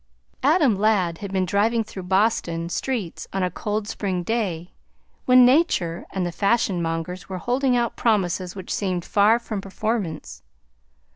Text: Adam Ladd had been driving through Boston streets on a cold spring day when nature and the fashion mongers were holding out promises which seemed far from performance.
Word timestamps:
Adam 0.41 0.75
Ladd 0.79 1.19
had 1.19 1.31
been 1.31 1.45
driving 1.45 1.83
through 1.83 2.01
Boston 2.01 2.69
streets 2.69 3.27
on 3.31 3.43
a 3.43 3.51
cold 3.51 3.87
spring 3.87 4.23
day 4.23 4.71
when 5.25 5.45
nature 5.45 6.07
and 6.09 6.25
the 6.25 6.31
fashion 6.31 6.81
mongers 6.81 7.29
were 7.29 7.37
holding 7.37 7.77
out 7.77 7.95
promises 7.95 8.55
which 8.55 8.73
seemed 8.73 9.05
far 9.05 9.37
from 9.37 9.61
performance. 9.61 10.41